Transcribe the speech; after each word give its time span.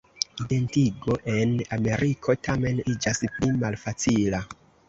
Identigo 0.43 1.17
en 1.33 1.53
Ameriko, 1.77 2.37
tamen 2.49 2.83
iĝas 2.95 3.23
pli 3.37 3.55
malfacila. 3.67 4.45